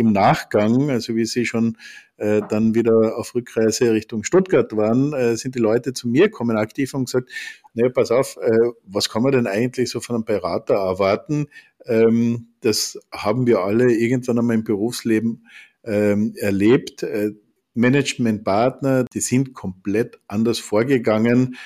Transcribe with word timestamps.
Im 0.00 0.12
Nachgang, 0.12 0.88
also 0.88 1.14
wie 1.14 1.26
Sie 1.26 1.44
schon 1.44 1.76
äh, 2.16 2.40
dann 2.48 2.74
wieder 2.74 3.18
auf 3.18 3.34
Rückreise 3.34 3.92
Richtung 3.92 4.24
Stuttgart 4.24 4.74
waren, 4.74 5.12
äh, 5.12 5.36
sind 5.36 5.56
die 5.56 5.58
Leute 5.58 5.92
zu 5.92 6.08
mir 6.08 6.30
gekommen 6.30 6.56
aktiv 6.56 6.94
und 6.94 7.04
gesagt, 7.04 7.28
naja, 7.74 7.90
pass 7.90 8.10
auf, 8.10 8.38
äh, 8.38 8.70
was 8.82 9.10
kann 9.10 9.22
man 9.22 9.32
denn 9.32 9.46
eigentlich 9.46 9.90
so 9.90 10.00
von 10.00 10.16
einem 10.16 10.24
Berater 10.24 10.76
erwarten? 10.76 11.48
Ähm, 11.84 12.48
das 12.62 12.98
haben 13.12 13.46
wir 13.46 13.58
alle 13.58 13.92
irgendwann 13.92 14.38
einmal 14.38 14.56
im 14.56 14.64
Berufsleben 14.64 15.46
ähm, 15.84 16.32
erlebt. 16.36 17.02
Äh, 17.02 17.32
Managementpartner, 17.74 19.04
die 19.04 19.20
sind 19.20 19.52
komplett 19.52 20.18
anders 20.28 20.60
vorgegangen. 20.60 21.56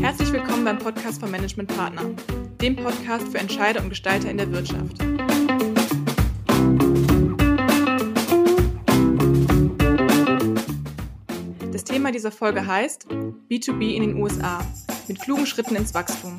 Herzlich 0.00 0.32
willkommen 0.32 0.64
beim 0.64 0.78
Podcast 0.78 1.20
von 1.20 1.30
Management 1.30 1.76
Partner, 1.76 2.02
dem 2.62 2.76
Podcast 2.76 3.26
für 3.26 3.38
Entscheider 3.38 3.82
und 3.82 3.88
Gestalter 3.88 4.30
in 4.30 4.36
der 4.36 4.48
Wirtschaft. 4.52 4.96
Das 11.72 11.82
Thema 11.82 12.12
dieser 12.12 12.30
Folge 12.30 12.64
heißt 12.64 13.08
B2B 13.50 13.96
in 13.96 14.02
den 14.02 14.22
USA 14.22 14.64
mit 15.08 15.20
klugen 15.20 15.44
Schritten 15.44 15.74
ins 15.74 15.92
Wachstum. 15.92 16.38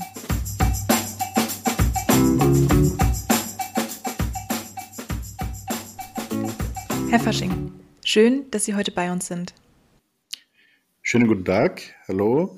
Herr 7.10 7.20
Fasching, 7.20 7.74
schön, 8.05 8.49
dass 8.49 8.63
Sie 8.63 8.76
heute 8.76 8.94
bei 8.94 9.12
uns 9.12 9.27
sind. 9.27 9.54
Schönen 11.02 11.27
guten 11.27 11.44
Tag, 11.44 11.82
hallo. 12.08 12.58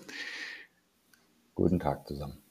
Guten 1.55 1.79
Tag 1.79 2.07
zusammen. 2.07 2.44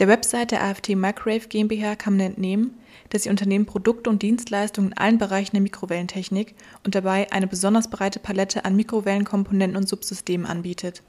Der 0.00 0.08
Website 0.08 0.50
der 0.50 0.64
AFT 0.64 0.96
Microwave 0.96 1.46
GmbH 1.46 1.94
kann 1.94 2.16
man 2.16 2.26
entnehmen, 2.26 2.74
dass 3.10 3.26
Ihr 3.26 3.30
Unternehmen 3.30 3.64
Produkte 3.64 4.10
und 4.10 4.22
Dienstleistungen 4.22 4.90
in 4.90 4.98
allen 4.98 5.18
Bereichen 5.18 5.52
der 5.52 5.60
Mikrowellentechnik 5.60 6.54
und 6.82 6.96
dabei 6.96 7.30
eine 7.30 7.46
besonders 7.46 7.88
breite 7.88 8.18
Palette 8.18 8.64
an 8.64 8.74
Mikrowellenkomponenten 8.74 9.76
und 9.76 9.88
Subsystemen 9.88 10.46
anbietet. 10.46 11.04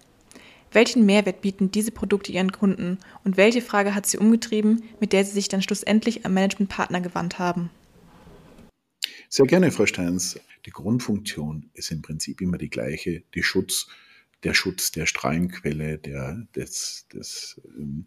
Welchen 0.72 1.06
Mehrwert 1.06 1.42
bieten 1.42 1.72
diese 1.72 1.92
Produkte 1.92 2.32
Ihren 2.32 2.52
Kunden 2.52 3.00
und 3.24 3.38
welche 3.38 3.64
Frage 3.64 3.96
hat 3.96 4.06
sie 4.06 4.20
umgetrieben, 4.20 4.84
mit 5.00 5.14
der 5.14 5.26
Sie 5.26 5.32
sich 5.32 5.48
dann 5.48 5.64
schlussendlich 5.64 6.24
am 6.24 6.36
Managementpartner 6.36 7.02
gewandt 7.02 7.40
haben? 7.40 7.72
Sehr 9.30 9.48
gerne, 9.48 9.72
Frau 9.72 9.88
Steins. 9.88 10.40
Die 10.68 10.72
Grundfunktion 10.72 11.72
ist 11.74 11.92
im 11.92 12.04
Prinzip 12.04 12.40
immer 12.40 12.60
die 12.60 12.70
gleiche, 12.70 13.24
die 13.34 13.42
Schutz, 13.42 13.88
der 14.44 14.54
Schutz 14.54 14.92
der 14.92 15.08
Strahlenquelle, 15.08 15.98
der, 15.98 16.46
des, 16.56 17.08
des, 17.12 17.60
ähm, 17.78 18.06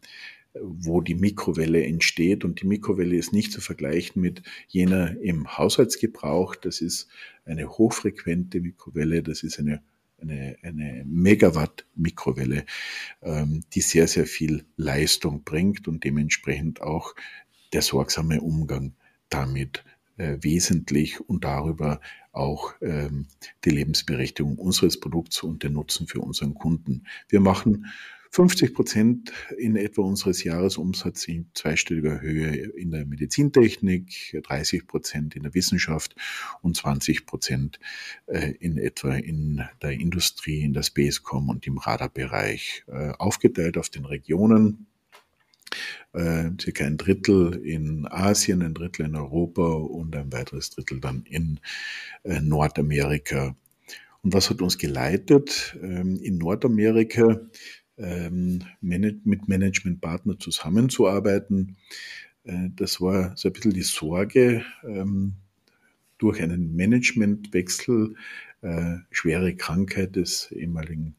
wo 0.63 1.01
die 1.01 1.15
Mikrowelle 1.15 1.85
entsteht. 1.85 2.45
Und 2.45 2.63
die 2.63 2.67
Mikrowelle 2.67 3.17
ist 3.17 3.33
nicht 3.33 3.53
zu 3.53 3.61
vergleichen 3.61 4.21
mit 4.23 4.43
jener 4.69 5.21
im 5.21 5.57
Haushaltsgebrauch. 5.57 6.57
Das 6.57 6.81
ist 6.81 7.09
eine 7.45 7.69
hochfrequente 7.69 8.61
Mikrowelle, 8.61 9.23
das 9.23 9.43
ist 9.43 9.59
eine 9.59 9.83
eine, 10.21 10.57
eine 10.63 11.05
Megawatt-Mikrowelle, 11.07 12.65
ähm, 13.23 13.63
die 13.73 13.81
sehr, 13.81 14.09
sehr 14.09 14.27
viel 14.27 14.65
Leistung 14.77 15.45
bringt 15.45 15.89
und 15.89 16.05
dementsprechend 16.05 16.81
auch 16.81 17.15
der 17.73 17.83
sorgsame 17.83 18.41
Umgang 18.41 18.95
damit 19.29 19.85
äh, 20.17 20.39
wesentlich 20.41 21.21
und 21.21 21.45
darüber 21.45 22.01
auch 22.33 22.75
ähm, 22.81 23.27
die 23.65 23.71
Lebensberechtigung 23.71 24.59
unseres 24.59 24.99
Produkts 25.01 25.43
und 25.43 25.63
den 25.63 25.75
Nutzen 25.75 26.07
für 26.07 26.21
unseren 26.21 26.55
Kunden. 26.55 27.05
Wir 27.29 27.41
machen 27.41 27.87
50 28.31 28.75
Prozent 28.75 29.33
in 29.57 29.77
etwa 29.77 30.03
unseres 30.03 30.45
Jahresumsatzes 30.45 31.29
in 31.29 31.51
zweistelliger 31.55 32.21
Höhe 32.21 32.55
in 32.55 32.91
der 32.91 33.07
Medizintechnik, 33.07 34.41
30 34.43 34.87
Prozent 34.87 35.37
in 35.37 35.43
der 35.43 35.55
Wissenschaft 35.55 36.15
und 36.63 36.77
20 36.77 37.27
Prozent 37.27 37.81
äh, 38.27 38.53
in 38.61 38.79
etwa 38.79 39.15
in 39.15 39.63
der 39.83 39.93
Industrie, 39.93 40.63
in 40.63 40.73
der 40.73 40.83
Spacecom 40.83 41.49
und 41.49 41.67
im 41.67 41.79
Radarbereich, 41.79 42.85
äh, 42.89 43.11
aufgeteilt 43.19 43.79
auf 43.79 43.89
den 43.89 44.05
Regionen 44.05 44.87
äh, 46.13 46.51
circa 46.61 46.85
ein 46.85 46.97
Drittel 46.97 47.55
in 47.65 48.07
Asien, 48.07 48.63
ein 48.63 48.75
Drittel 48.75 49.07
in 49.07 49.17
Europa 49.17 49.63
und 49.63 50.15
ein 50.15 50.33
weiteres 50.33 50.71
Drittel 50.71 51.01
dann 51.01 51.25
in 51.25 51.61
Nordamerika. 52.25 53.55
Und 54.23 54.35
was 54.35 54.51
hat 54.51 54.63
uns 54.63 54.79
geleitet? 54.79 55.77
Ähm, 55.83 56.19
in 56.23 56.39
Nordamerika 56.39 57.41
ähm, 57.99 58.65
mit 58.81 59.49
Managementpartner 59.49 60.39
zusammenzuarbeiten. 60.39 61.77
Äh, 62.45 62.71
das 62.77 63.01
war 63.01 63.37
so 63.37 63.49
ein 63.49 63.53
bisschen 63.53 63.75
die 63.75 63.83
Sorge, 63.83 64.65
ähm, 64.85 65.35
durch 66.19 66.43
einen 66.43 66.75
Managementwechsel 66.75 68.15
äh, 68.61 68.97
schwere 69.11 69.55
Krankheit 69.55 70.17
des 70.17 70.51
ehemaligen 70.51 71.15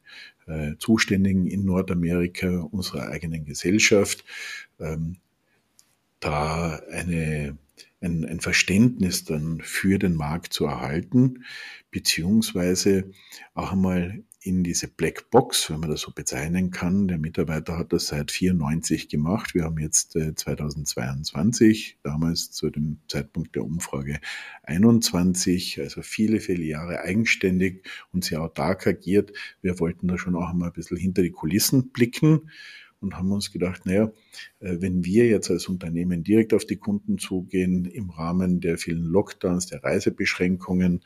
äh, 0.46 0.74
Zuständigen 0.78 1.46
in 1.46 1.64
Nordamerika, 1.64 2.60
unserer 2.70 3.08
eigenen 3.08 3.46
Gesellschaft, 3.46 4.24
ähm, 4.78 5.16
da 6.20 6.80
eine, 6.90 7.56
ein, 8.02 8.26
ein 8.26 8.40
Verständnis 8.40 9.24
dann 9.24 9.62
für 9.62 9.98
den 9.98 10.14
Markt 10.14 10.52
zu 10.52 10.66
erhalten, 10.66 11.44
beziehungsweise 11.90 13.10
auch 13.54 13.72
einmal 13.72 14.22
in 14.42 14.64
diese 14.64 14.88
Black 14.88 15.30
Box, 15.30 15.70
wenn 15.70 15.80
man 15.80 15.90
das 15.90 16.00
so 16.00 16.12
bezeichnen 16.12 16.70
kann. 16.70 17.08
Der 17.08 17.18
Mitarbeiter 17.18 17.76
hat 17.76 17.92
das 17.92 18.06
seit 18.06 18.30
94 18.30 19.08
gemacht. 19.08 19.54
Wir 19.54 19.64
haben 19.64 19.78
jetzt 19.78 20.16
äh, 20.16 20.34
2022, 20.34 21.98
damals 22.02 22.50
zu 22.50 22.70
dem 22.70 23.00
Zeitpunkt 23.06 23.54
der 23.54 23.64
Umfrage 23.64 24.18
21, 24.62 25.80
also 25.80 26.00
viele, 26.00 26.40
viele 26.40 26.64
Jahre 26.64 27.00
eigenständig 27.00 27.86
und 28.12 28.24
sehr 28.24 28.40
autark 28.40 28.86
agiert. 28.86 29.32
Wir 29.60 29.78
wollten 29.78 30.08
da 30.08 30.16
schon 30.16 30.36
auch 30.36 30.48
einmal 30.48 30.70
ein 30.70 30.74
bisschen 30.74 30.96
hinter 30.96 31.22
die 31.22 31.32
Kulissen 31.32 31.90
blicken 31.90 32.50
und 33.00 33.16
haben 33.16 33.32
uns 33.32 33.52
gedacht, 33.52 33.84
naja, 33.84 34.10
äh, 34.60 34.76
wenn 34.80 35.04
wir 35.04 35.26
jetzt 35.26 35.50
als 35.50 35.68
Unternehmen 35.68 36.22
direkt 36.22 36.54
auf 36.54 36.64
die 36.64 36.76
Kunden 36.76 37.18
zugehen 37.18 37.84
im 37.84 38.08
Rahmen 38.08 38.60
der 38.60 38.78
vielen 38.78 39.04
Lockdowns, 39.04 39.66
der 39.66 39.84
Reisebeschränkungen, 39.84 41.02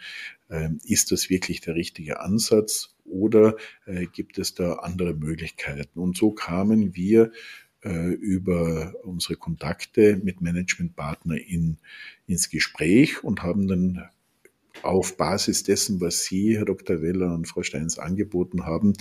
äh, 0.50 0.70
ist 0.84 1.10
das 1.10 1.30
wirklich 1.30 1.60
der 1.62 1.74
richtige 1.74 2.20
Ansatz 2.20 2.93
oder 3.14 3.56
äh, 3.86 4.06
gibt 4.06 4.38
es 4.38 4.54
da 4.54 4.74
andere 4.74 5.14
Möglichkeiten? 5.14 5.98
Und 5.98 6.16
so 6.16 6.32
kamen 6.32 6.94
wir 6.94 7.32
über 8.18 8.94
unsere 9.02 9.36
Kontakte 9.36 10.18
mit 10.24 10.40
Managementpartner 10.40 11.36
in, 11.36 11.76
ins 12.26 12.48
Gespräch 12.48 13.22
und 13.22 13.42
haben 13.42 13.68
dann 13.68 14.08
auf 14.82 15.16
Basis 15.16 15.62
dessen, 15.62 16.00
was 16.00 16.24
Sie, 16.24 16.56
Herr 16.56 16.64
Dr. 16.64 17.00
Weller 17.00 17.32
und 17.32 17.46
Frau 17.46 17.62
Steins 17.62 17.98
angeboten 17.98 18.66
haben, 18.66 18.94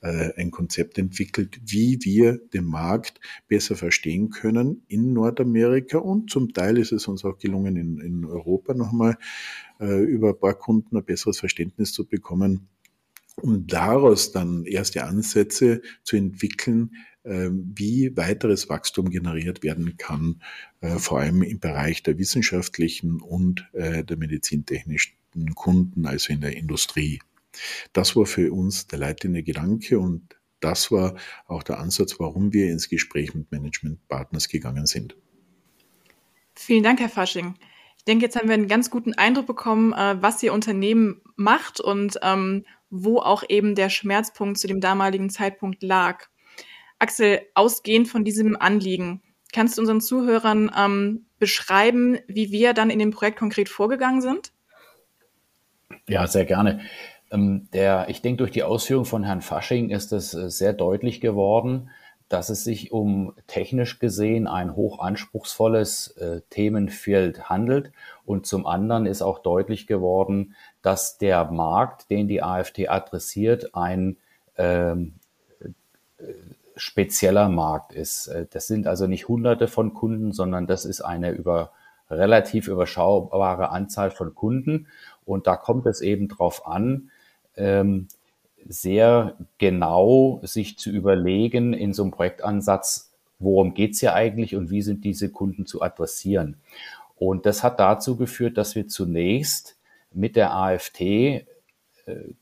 äh, 0.00 0.32
ein 0.36 0.50
Konzept 0.50 0.98
entwickelt, 0.98 1.60
wie 1.64 1.98
wir 2.02 2.38
den 2.52 2.64
Markt 2.64 3.20
besser 3.48 3.76
verstehen 3.76 4.30
können 4.30 4.82
in 4.88 5.12
Nordamerika 5.12 5.98
und 5.98 6.30
zum 6.30 6.52
Teil 6.52 6.78
ist 6.78 6.92
es 6.92 7.08
uns 7.08 7.24
auch 7.24 7.38
gelungen, 7.38 7.76
in, 7.76 8.00
in 8.00 8.24
Europa 8.24 8.74
nochmal 8.74 9.16
äh, 9.80 10.02
über 10.02 10.30
ein 10.30 10.38
paar 10.38 10.54
Kunden 10.54 10.96
ein 10.96 11.04
besseres 11.04 11.38
Verständnis 11.38 11.92
zu 11.92 12.06
bekommen, 12.06 12.68
um 13.40 13.66
daraus 13.66 14.32
dann 14.32 14.64
erste 14.64 15.04
Ansätze 15.04 15.82
zu 16.02 16.16
entwickeln, 16.16 16.94
äh, 17.24 17.50
wie 17.50 18.16
weiteres 18.16 18.68
Wachstum 18.68 19.10
generiert 19.10 19.62
werden 19.62 19.96
kann, 19.96 20.42
vor 20.98 21.20
allem 21.20 21.42
im 21.42 21.60
Bereich 21.60 22.02
der 22.02 22.18
wissenschaftlichen 22.18 23.22
und 23.22 23.66
der 23.72 24.18
medizintechnischen 24.18 25.14
Kunden, 25.54 26.04
also 26.04 26.30
in 26.34 26.42
der 26.42 26.54
Industrie. 26.58 27.20
Das 27.94 28.16
war 28.16 28.26
für 28.26 28.52
uns 28.52 28.86
der 28.86 28.98
leitende 28.98 29.42
Gedanke 29.42 29.98
und 29.98 30.36
das 30.60 30.90
war 30.90 31.14
auch 31.46 31.62
der 31.62 31.78
Ansatz, 31.78 32.18
warum 32.18 32.52
wir 32.52 32.70
ins 32.70 32.88
Gespräch 32.88 33.34
mit 33.34 33.52
Managementpartners 33.52 34.48
gegangen 34.48 34.86
sind. 34.86 35.16
Vielen 36.54 36.82
Dank, 36.82 37.00
Herr 37.00 37.10
Fasching. 37.10 37.54
Ich 37.98 38.04
denke, 38.04 38.24
jetzt 38.24 38.36
haben 38.36 38.48
wir 38.48 38.54
einen 38.54 38.68
ganz 38.68 38.90
guten 38.90 39.12
Eindruck 39.12 39.46
bekommen, 39.46 39.92
äh, 39.92 40.16
was 40.22 40.42
Ihr 40.42 40.52
Unternehmen 40.52 41.20
macht 41.36 41.80
und 41.80 42.18
ähm, 42.22 42.64
wo 42.96 43.18
auch 43.18 43.42
eben 43.48 43.74
der 43.74 43.90
Schmerzpunkt 43.90 44.58
zu 44.58 44.68
dem 44.68 44.80
damaligen 44.80 45.28
Zeitpunkt 45.28 45.82
lag. 45.82 46.26
Axel, 47.00 47.42
ausgehend 47.54 48.08
von 48.08 48.24
diesem 48.24 48.56
Anliegen, 48.56 49.20
kannst 49.52 49.76
du 49.76 49.82
unseren 49.82 50.00
Zuhörern 50.00 50.70
ähm, 50.76 51.26
beschreiben, 51.40 52.18
wie 52.28 52.52
wir 52.52 52.72
dann 52.72 52.90
in 52.90 53.00
dem 53.00 53.10
Projekt 53.10 53.38
konkret 53.38 53.68
vorgegangen 53.68 54.20
sind? 54.20 54.52
Ja, 56.08 56.26
sehr 56.28 56.44
gerne. 56.44 56.80
Ähm, 57.32 57.68
der, 57.72 58.06
ich 58.08 58.22
denke, 58.22 58.38
durch 58.38 58.52
die 58.52 58.62
Ausführung 58.62 59.04
von 59.04 59.24
Herrn 59.24 59.42
Fasching 59.42 59.90
ist 59.90 60.12
es 60.12 60.34
äh, 60.34 60.50
sehr 60.50 60.72
deutlich 60.72 61.20
geworden, 61.20 61.90
dass 62.28 62.48
es 62.48 62.64
sich 62.64 62.92
um 62.92 63.34
technisch 63.46 63.98
gesehen 63.98 64.46
ein 64.46 64.76
hochanspruchsvolles 64.76 66.16
äh, 66.16 66.40
Themenfeld 66.50 67.48
handelt. 67.48 67.92
Und 68.24 68.46
zum 68.46 68.66
anderen 68.66 69.06
ist 69.06 69.22
auch 69.22 69.40
deutlich 69.40 69.86
geworden, 69.86 70.54
dass 70.84 71.16
der 71.16 71.46
Markt, 71.46 72.10
den 72.10 72.28
die 72.28 72.42
AfD 72.42 72.88
adressiert, 72.88 73.74
ein 73.74 74.18
ähm, 74.58 75.14
spezieller 76.76 77.48
Markt 77.48 77.94
ist. 77.94 78.26
Äh, 78.26 78.46
das 78.50 78.66
sind 78.66 78.86
also 78.86 79.06
nicht 79.06 79.26
hunderte 79.26 79.66
von 79.66 79.94
Kunden, 79.94 80.32
sondern 80.32 80.66
das 80.66 80.84
ist 80.84 81.00
eine 81.00 81.30
über 81.30 81.70
relativ 82.10 82.68
überschaubare 82.68 83.70
Anzahl 83.70 84.10
von 84.10 84.34
Kunden. 84.34 84.86
Und 85.24 85.46
da 85.46 85.56
kommt 85.56 85.86
es 85.86 86.02
eben 86.02 86.28
drauf 86.28 86.66
an, 86.66 87.10
ähm, 87.56 88.08
sehr 88.66 89.36
genau 89.56 90.40
sich 90.42 90.78
zu 90.78 90.90
überlegen 90.90 91.72
in 91.72 91.94
so 91.94 92.02
einem 92.02 92.12
Projektansatz, 92.12 93.10
worum 93.38 93.72
geht's 93.72 94.00
hier 94.00 94.12
eigentlich 94.12 94.54
und 94.54 94.70
wie 94.70 94.82
sind 94.82 95.02
diese 95.02 95.30
Kunden 95.30 95.64
zu 95.64 95.80
adressieren. 95.80 96.58
Und 97.16 97.46
das 97.46 97.62
hat 97.62 97.80
dazu 97.80 98.16
geführt, 98.16 98.58
dass 98.58 98.74
wir 98.74 98.86
zunächst 98.86 99.76
mit 100.14 100.36
der 100.36 100.54
AFT 100.54 101.00
äh, 101.00 101.44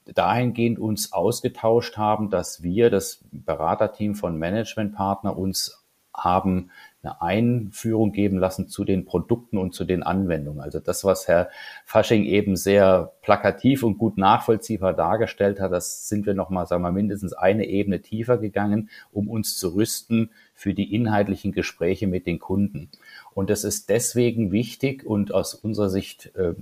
dahingehend 0.04 0.78
uns 0.78 1.12
ausgetauscht 1.12 1.96
haben, 1.96 2.30
dass 2.30 2.62
wir, 2.62 2.90
das 2.90 3.24
Beraterteam 3.30 4.14
von 4.14 4.38
Managementpartner, 4.38 5.36
uns 5.36 5.82
haben 6.14 6.70
eine 7.02 7.20
Einführung 7.20 8.12
geben 8.12 8.38
lassen 8.38 8.68
zu 8.68 8.84
den 8.84 9.04
Produkten 9.04 9.58
und 9.58 9.74
zu 9.74 9.84
den 9.84 10.02
Anwendungen. 10.02 10.60
Also 10.60 10.78
das, 10.78 11.04
was 11.04 11.26
Herr 11.26 11.48
Fasching 11.84 12.24
eben 12.24 12.56
sehr 12.56 13.12
plakativ 13.22 13.82
und 13.82 13.98
gut 13.98 14.18
nachvollziehbar 14.18 14.94
dargestellt 14.94 15.58
hat, 15.58 15.72
das 15.72 16.08
sind 16.08 16.26
wir 16.26 16.34
nochmal, 16.34 16.66
sagen 16.66 16.82
wir, 16.82 16.92
mindestens 16.92 17.32
eine 17.32 17.66
Ebene 17.66 18.02
tiefer 18.02 18.38
gegangen, 18.38 18.90
um 19.10 19.28
uns 19.28 19.56
zu 19.56 19.74
rüsten 19.74 20.30
für 20.54 20.74
die 20.74 20.94
inhaltlichen 20.94 21.52
Gespräche 21.52 22.06
mit 22.06 22.26
den 22.26 22.38
Kunden. 22.38 22.90
Und 23.34 23.50
das 23.50 23.64
ist 23.64 23.88
deswegen 23.88 24.52
wichtig 24.52 25.04
und 25.04 25.32
aus 25.32 25.54
unserer 25.54 25.88
Sicht, 25.88 26.34
äh, 26.36 26.54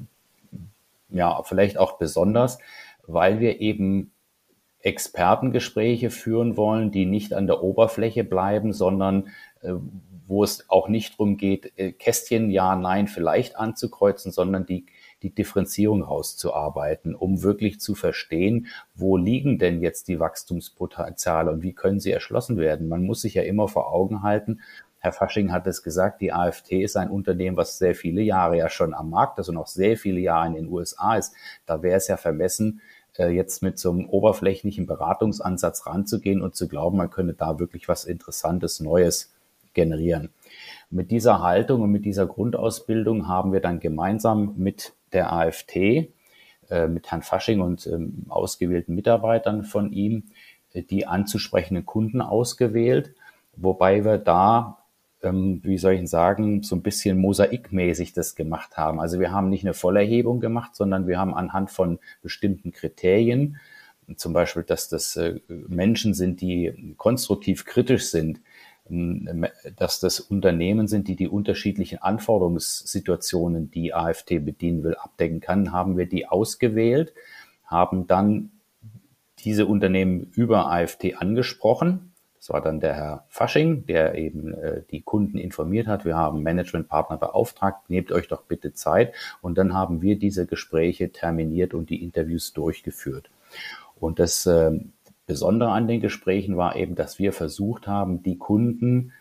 ja, 1.11 1.43
vielleicht 1.43 1.79
auch 1.79 1.99
besonders, 1.99 2.59
weil 3.07 3.41
wir 3.41 3.61
eben 3.61 4.13
Expertengespräche 4.83 6.11
führen 6.11 6.57
wollen, 6.57 6.91
die 6.91 7.05
nicht 7.05 7.35
an 7.35 7.47
der 7.47 7.63
Oberfläche 7.63 8.25
bleiben, 8.25 8.73
sondern 8.73 9.29
äh, 9.61 9.75
wo 10.27 10.45
es 10.45 10.71
auch 10.71 10.89
nicht 10.89 11.15
darum 11.15 11.37
geht, 11.37 11.73
äh, 11.77 11.93
Kästchen 11.93 12.51
ja, 12.51 12.77
nein, 12.77 13.09
vielleicht 13.09 13.57
anzukreuzen, 13.57 14.33
sondern 14.33 14.65
die, 14.65 14.87
die 15.23 15.35
Differenzierung 15.35 16.03
rauszuarbeiten, 16.03 17.15
um 17.15 17.43
wirklich 17.43 17.81
zu 17.81 17.95
verstehen, 17.95 18.69
wo 18.95 19.17
liegen 19.17 19.59
denn 19.59 19.83
jetzt 19.83 20.09
die 20.09 20.21
Wachstumspotenziale 20.21 21.51
und 21.51 21.63
wie 21.63 21.75
können 21.75 22.01
sie 22.01 22.13
erschlossen 22.13 22.57
werden. 22.57 22.89
Man 22.89 23.05
muss 23.05 23.21
sich 23.21 23.35
ja 23.35 23.43
immer 23.43 23.69
vor 23.69 23.93
Augen 23.93 24.23
halten, 24.23 24.61
Herr 25.01 25.13
Fasching 25.13 25.51
hat 25.51 25.67
es 25.67 25.83
gesagt, 25.83 26.21
die 26.21 26.33
AfT 26.33 26.73
ist 26.73 26.97
ein 26.97 27.11
Unternehmen, 27.11 27.57
was 27.57 27.79
sehr 27.79 27.95
viele 27.95 28.21
Jahre 28.21 28.59
ja 28.59 28.69
schon 28.69 28.93
am 28.93 29.11
Markt 29.11 29.39
und 29.49 29.57
auch 29.57 29.67
sehr 29.67 29.97
viele 29.97 30.21
Jahre 30.21 30.47
in 30.49 30.55
den 30.55 30.69
USA 30.69 31.17
ist. 31.17 31.35
Da 31.67 31.83
wäre 31.83 31.97
es 31.97 32.07
ja 32.09 32.19
vermessen, 32.19 32.83
äh, 33.19 33.31
jetzt 33.31 33.63
mit 33.63 33.79
so 33.79 33.91
einem 33.91 34.09
oberflächlichen 34.09 34.87
Beratungsansatz 34.87 35.87
ranzugehen 35.87 36.43
und 36.43 36.55
zu 36.55 36.69
glauben, 36.69 36.99
man 36.99 37.11
könne 37.11 37.33
da 37.33 37.59
wirklich 37.59 37.89
was 37.89 38.05
Interessantes, 38.05 38.81
Neues 38.81 39.33
generieren. 39.73 40.31
Mit 40.91 41.11
dieser 41.11 41.41
Haltung 41.43 41.83
und 41.83 41.91
mit 41.91 42.05
dieser 42.05 42.27
Grundausbildung 42.27 43.27
haben 43.27 43.53
wir 43.53 43.61
dann 43.61 43.81
gemeinsam 43.81 44.55
mit 44.57 44.93
der 45.13 45.33
AfT, 45.33 45.77
äh, 45.77 46.09
mit 46.89 47.11
Herrn 47.11 47.23
Fasching 47.23 47.61
und 47.61 47.87
ähm, 47.87 48.27
ausgewählten 48.29 48.95
Mitarbeitern 48.95 49.65
von 49.65 49.93
ihm, 49.93 50.25
äh, 50.73 50.83
die 50.83 51.07
anzusprechenden 51.07 51.87
Kunden 51.87 52.21
ausgewählt, 52.21 53.15
wobei 53.57 54.05
wir 54.05 54.19
da 54.19 54.80
ähm, 55.23 55.61
wie 55.63 55.79
soll 55.79 55.95
ich 55.95 56.09
sagen, 56.09 56.63
so 56.63 56.77
ein 56.77 56.83
bisschen 56.83 57.19
mosaikmäßig 57.19 58.13
das 58.13 58.35
gemacht 58.35 58.77
haben. 58.77 59.01
Also 59.01 59.21
wir 59.21 59.33
haben 59.33 59.49
nicht 59.49 59.65
eine 59.65 59.75
Vollerhebung 59.75 60.41
gemacht, 60.41 60.75
sondern 60.75 61.07
wir 61.07 61.19
haben 61.19 61.35
anhand 61.35 61.71
von 61.71 61.99
bestimmten 62.23 62.73
Kriterien, 62.73 63.59
zum 64.17 64.33
Beispiel, 64.33 64.65
dass 64.65 64.89
das 64.89 65.17
äh, 65.17 65.41
Menschen 65.49 66.15
sind, 66.15 66.41
die 66.41 66.95
konstruktiv 66.97 67.65
kritisch 67.65 68.11
sind, 68.11 68.41
dass 69.77 70.01
das 70.01 70.19
Unternehmen 70.19 70.89
sind, 70.89 71.07
die 71.07 71.15
die 71.15 71.29
unterschiedlichen 71.29 71.99
Anforderungssituationen, 71.99 73.71
die 73.71 73.95
AFT 73.95 74.45
bedienen 74.45 74.83
will, 74.83 74.97
abdecken 74.97 75.41
kann, 75.41 75.71
haben 75.71 75.97
wir 75.97 76.07
die 76.07 76.27
ausgewählt, 76.27 77.15
haben 77.65 78.09
dann 78.09 78.51
diese 79.45 79.67
Unternehmen 79.67 80.33
über 80.35 80.71
AFT 80.71 81.17
angesprochen. 81.19 82.10
Das 82.41 82.49
war 82.49 82.63
dann 82.63 82.81
der 82.81 82.95
Herr 82.95 83.25
Fasching, 83.29 83.85
der 83.85 84.15
eben 84.15 84.55
äh, 84.55 84.83
die 84.91 85.03
Kunden 85.03 85.37
informiert 85.37 85.87
hat. 85.87 86.07
Wir 86.07 86.17
haben 86.17 86.43
Managementpartner 86.43 87.19
beauftragt, 87.19 87.91
nehmt 87.91 88.11
euch 88.13 88.29
doch 88.29 88.45
bitte 88.45 88.73
Zeit. 88.73 89.13
Und 89.43 89.59
dann 89.59 89.75
haben 89.75 90.01
wir 90.01 90.19
diese 90.19 90.47
Gespräche 90.47 91.13
terminiert 91.13 91.75
und 91.75 91.91
die 91.91 92.03
Interviews 92.03 92.55
durchgeführt. 92.55 93.31
Und 93.95 94.19
das 94.19 94.47
äh, 94.47 94.73
Besondere 95.27 95.71
an 95.71 95.87
den 95.87 96.01
Gesprächen 96.01 96.57
war 96.57 96.77
eben, 96.77 96.95
dass 96.95 97.19
wir 97.19 97.33
versucht 97.35 97.87
haben, 97.87 98.23
die 98.23 98.39
Kunden 98.39 99.13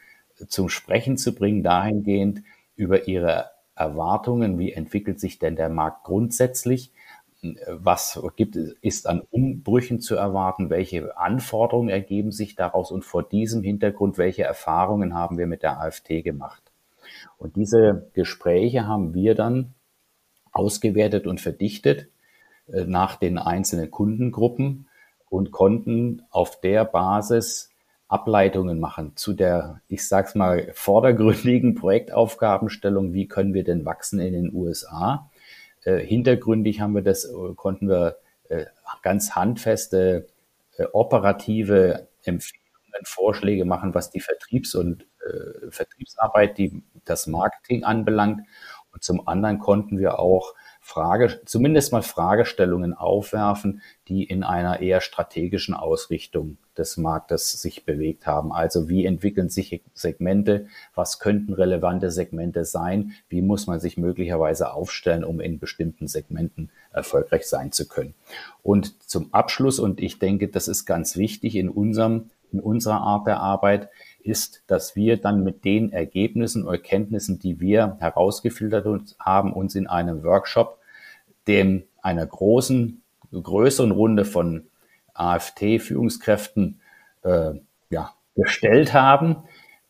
zum 0.48 0.70
Sprechen 0.70 1.18
zu 1.18 1.36
bringen, 1.36 1.62
dahingehend 1.62 2.42
über 2.76 3.08
ihre 3.08 3.52
Erwartungen, 3.76 4.58
wie 4.58 4.72
entwickelt 4.72 5.20
sich 5.20 5.40
denn 5.40 5.56
der 5.56 5.70
Markt 5.70 6.06
grundsätzlich, 6.06 6.92
was 7.42 8.22
gibt, 8.36 8.56
ist 8.56 9.08
an 9.08 9.22
Umbrüchen 9.32 10.02
zu 10.02 10.16
erwarten, 10.16 10.70
welche 10.70 11.18
Anforderungen 11.18 11.90
ergeben 11.90 12.32
sich 12.32 12.56
daraus 12.56 12.92
und 12.92 13.06
vor 13.06 13.24
diesem 13.24 13.64
Hintergrund, 13.64 14.18
welche 14.18 14.44
Erfahrungen 14.44 15.14
haben 15.14 15.38
wir 15.38 15.48
mit 15.48 15.64
der 15.64 15.80
AfT 15.80 16.24
gemacht. 16.24 16.62
Und 17.38 17.56
diese 17.56 18.10
Gespräche 18.14 18.88
haben 18.88 19.14
wir 19.14 19.36
dann 19.36 19.74
ausgewertet 20.52 21.28
und 21.28 21.40
verdichtet 21.40 22.10
äh, 22.68 22.86
nach 22.86 23.16
den 23.16 23.38
einzelnen 23.38 23.90
Kundengruppen 23.90 24.88
und 25.30 25.52
konnten 25.52 26.24
auf 26.32 26.60
der 26.60 26.86
Basis 26.86 27.70
Ableitungen 28.10 28.80
machen 28.80 29.16
zu 29.16 29.34
der, 29.34 29.82
ich 29.88 30.08
sag's 30.08 30.34
mal, 30.34 30.72
vordergründigen 30.74 31.76
Projektaufgabenstellung, 31.76 33.14
wie 33.14 33.28
können 33.28 33.54
wir 33.54 33.64
denn 33.64 33.86
wachsen 33.86 34.20
in 34.20 34.34
den 34.34 34.54
USA. 34.54 35.30
Äh, 35.84 36.00
hintergründig 36.00 36.82
haben 36.82 36.96
wir 36.96 37.02
das, 37.02 37.26
äh, 37.26 37.54
konnten 37.56 37.88
wir 37.90 38.18
äh, 38.50 38.66
ganz 39.02 39.36
handfeste 39.36 40.28
operative 40.94 42.08
Empfehlungen, 42.24 43.04
Vorschläge 43.04 43.66
machen, 43.66 43.94
was 43.94 44.12
die 44.12 44.22
Vertriebs- 44.22 44.76
und 44.76 45.06
Vertriebsarbeit, 45.70 46.58
die 46.58 46.82
das 47.04 47.28
Marketing 47.28 47.84
anbelangt. 47.84 48.48
Und 48.94 49.04
zum 49.04 49.28
anderen 49.28 49.60
konnten 49.60 50.00
wir 50.00 50.20
auch 50.20 50.54
Frage, 50.90 51.40
zumindest 51.46 51.92
mal 51.92 52.02
Fragestellungen 52.02 52.96
aufwerfen, 52.96 53.82
die 54.08 54.24
in 54.24 54.44
einer 54.44 54.82
eher 54.82 55.02
strategischen 55.02 55.76
Ausrichtung 55.76 56.58
des 56.80 56.98
Marktes 56.98 57.52
sich 57.62 57.86
bewegt 57.86 58.26
haben. 58.26 58.52
Also 58.52 58.90
wie 58.90 59.06
entwickeln 59.06 59.50
sich 59.50 59.84
Segmente? 59.94 60.66
Was 60.96 61.20
könnten 61.20 61.54
relevante 61.54 62.10
Segmente 62.10 62.66
sein? 62.66 63.12
Wie 63.30 63.44
muss 63.44 63.68
man 63.68 63.80
sich 63.80 63.98
möglicherweise 63.98 64.74
aufstellen, 64.74 65.24
um 65.24 65.40
in 65.40 65.60
bestimmten 65.60 66.08
Segmenten 66.08 66.72
erfolgreich 66.92 67.48
sein 67.48 67.72
zu 67.72 67.88
können? 67.88 68.16
Und 68.64 69.08
zum 69.08 69.32
Abschluss, 69.32 69.78
und 69.78 70.02
ich 70.02 70.18
denke, 70.18 70.48
das 70.48 70.68
ist 70.68 70.86
ganz 70.86 71.18
wichtig 71.18 71.56
in 71.56 71.70
unserem, 71.70 72.32
in 72.52 72.60
unserer 72.60 73.02
Art 73.02 73.28
der 73.28 73.40
Arbeit, 73.40 73.90
ist, 74.24 74.64
dass 74.66 74.96
wir 74.96 75.18
dann 75.18 75.44
mit 75.44 75.66
den 75.66 75.92
Ergebnissen 75.92 76.68
oder 76.68 76.80
Kenntnissen, 76.80 77.38
die 77.38 77.60
wir 77.60 77.98
herausgefiltert 78.00 79.16
haben, 79.20 79.54
uns 79.54 79.76
in 79.76 79.86
einem 79.86 80.24
Workshop 80.24 80.79
dem 81.50 81.84
einer 82.02 82.26
großen, 82.26 83.02
größeren 83.34 83.92
Runde 83.92 84.24
von 84.24 84.68
AfT-Führungskräften 85.14 86.80
äh, 87.24 87.52
ja, 87.90 88.14
gestellt 88.36 88.94
haben, 88.94 89.36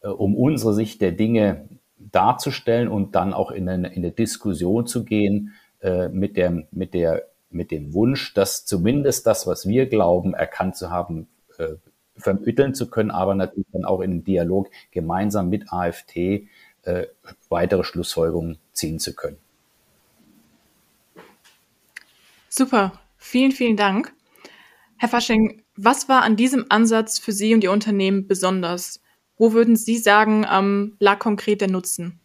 äh, 0.01 0.07
um 0.07 0.35
unsere 0.35 0.73
Sicht 0.73 1.01
der 1.01 1.11
Dinge 1.11 1.69
darzustellen 1.99 2.87
und 2.87 3.13
dann 3.13 3.33
auch 3.33 3.51
in 3.51 3.69
eine, 3.69 3.89
in 3.89 4.03
eine 4.03 4.11
Diskussion 4.11 4.87
zu 4.87 5.03
gehen 5.03 5.53
äh, 5.81 6.07
mit, 6.07 6.37
dem, 6.37 6.65
mit, 6.71 6.93
der, 6.93 7.27
mit 7.51 7.71
dem 7.71 7.93
Wunsch, 7.93 8.33
dass 8.33 8.65
zumindest 8.65 9.27
das, 9.27 9.45
was 9.45 9.67
wir 9.67 9.87
glauben, 9.87 10.33
erkannt 10.33 10.77
zu 10.77 10.89
haben, 10.89 11.27
äh, 11.57 11.75
vermitteln 12.15 12.73
zu 12.73 12.89
können, 12.89 13.11
aber 13.11 13.35
natürlich 13.35 13.67
dann 13.71 13.85
auch 13.85 14.01
in 14.01 14.11
den 14.11 14.23
Dialog 14.23 14.69
gemeinsam 14.91 15.49
mit 15.49 15.71
AfT 15.71 16.15
äh, 16.15 17.07
weitere 17.49 17.83
Schlussfolgerungen 17.83 18.57
ziehen 18.73 18.99
zu 18.99 19.13
können. 19.13 19.37
Super, 22.59 22.91
vielen, 23.15 23.53
vielen 23.53 23.77
Dank. 23.77 24.11
Herr 24.97 25.07
Fasching, 25.07 25.61
was 25.77 26.09
war 26.09 26.23
an 26.23 26.35
diesem 26.35 26.65
Ansatz 26.67 27.17
für 27.17 27.31
Sie 27.31 27.53
und 27.53 27.63
Ihr 27.63 27.71
Unternehmen 27.71 28.27
besonders? 28.27 28.99
Wo 29.37 29.53
würden 29.53 29.77
Sie 29.77 29.97
sagen, 29.97 30.45
ähm, 30.51 30.97
lag 30.99 31.19
konkret 31.19 31.61
der 31.61 31.69
Nutzen? 31.69 32.19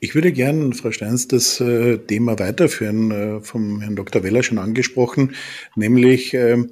Ich 0.00 0.14
würde 0.14 0.32
gerne, 0.32 0.72
Frau 0.72 0.90
Steins, 0.90 1.28
das 1.28 1.60
äh, 1.60 1.98
Thema 1.98 2.38
weiterführen, 2.38 3.10
äh, 3.10 3.40
vom 3.42 3.82
Herrn 3.82 3.94
Dr. 3.94 4.22
Weller 4.22 4.42
schon 4.42 4.56
angesprochen, 4.56 5.34
nämlich, 5.76 6.32
äh, 6.32 6.64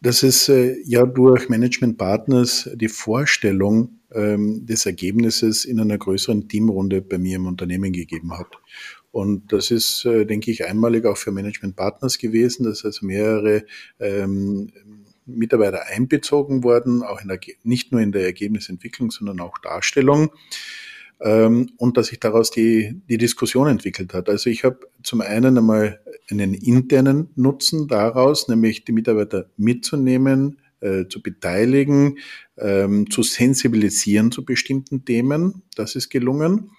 dass 0.00 0.24
es 0.24 0.48
äh, 0.48 0.74
ja 0.84 1.06
durch 1.06 1.48
Management 1.48 1.96
Partners 1.96 2.68
die 2.74 2.88
Vorstellung 2.88 4.00
ähm, 4.12 4.66
des 4.66 4.84
Ergebnisses 4.84 5.64
in 5.64 5.78
einer 5.78 5.96
größeren 5.96 6.48
Teamrunde 6.48 7.02
bei 7.02 7.18
mir 7.18 7.36
im 7.36 7.46
Unternehmen 7.46 7.92
gegeben 7.92 8.36
hat. 8.36 8.48
Und 9.12 9.52
das 9.52 9.70
ist, 9.70 10.04
äh, 10.06 10.24
denke 10.24 10.50
ich, 10.50 10.64
einmalig 10.64 11.04
auch 11.04 11.18
für 11.18 11.30
Management 11.30 11.76
Partners 11.76 12.18
gewesen, 12.18 12.64
dass 12.64 12.84
also 12.84 13.06
mehrere 13.06 13.64
ähm, 14.00 14.72
Mitarbeiter 15.26 15.86
einbezogen 15.86 16.64
worden, 16.64 17.02
auch 17.02 17.20
in 17.20 17.28
der, 17.28 17.38
nicht 17.62 17.92
nur 17.92 18.00
in 18.00 18.10
der 18.10 18.24
Ergebnisentwicklung, 18.24 19.10
sondern 19.10 19.40
auch 19.40 19.58
Darstellung 19.58 20.30
ähm, 21.20 21.70
und 21.76 21.96
dass 21.96 22.08
sich 22.08 22.20
daraus 22.20 22.50
die, 22.50 23.00
die 23.08 23.18
Diskussion 23.18 23.68
entwickelt 23.68 24.14
hat. 24.14 24.28
Also 24.28 24.50
ich 24.50 24.64
habe 24.64 24.80
zum 25.02 25.20
einen 25.20 25.56
einmal 25.56 26.00
einen 26.30 26.54
internen 26.54 27.30
Nutzen 27.36 27.88
daraus, 27.88 28.48
nämlich 28.48 28.84
die 28.84 28.92
Mitarbeiter 28.92 29.46
mitzunehmen, 29.56 30.58
äh, 30.82 31.08
zu 31.08 31.22
beteiligen, 31.22 32.18
ähm, 32.58 33.10
zu 33.10 33.22
sensibilisieren 33.22 34.30
zu 34.32 34.44
bestimmten 34.44 35.04
Themen. 35.04 35.62
Das 35.76 35.96
ist 35.96 36.10
gelungen. 36.10 36.70